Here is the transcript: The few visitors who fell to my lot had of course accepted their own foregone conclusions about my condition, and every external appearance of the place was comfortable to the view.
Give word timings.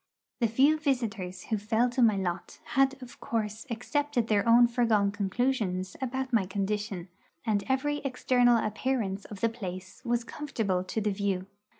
The 0.39 0.47
few 0.47 0.79
visitors 0.79 1.43
who 1.43 1.59
fell 1.59 1.87
to 1.91 2.01
my 2.01 2.15
lot 2.17 2.57
had 2.73 2.99
of 3.03 3.19
course 3.19 3.67
accepted 3.69 4.25
their 4.29 4.49
own 4.49 4.65
foregone 4.65 5.11
conclusions 5.11 5.95
about 6.01 6.33
my 6.33 6.47
condition, 6.47 7.07
and 7.45 7.63
every 7.69 7.97
external 7.99 8.57
appearance 8.57 9.25
of 9.25 9.41
the 9.41 9.49
place 9.49 10.01
was 10.03 10.23
comfortable 10.23 10.83
to 10.85 11.01
the 11.01 11.11
view. 11.11 11.45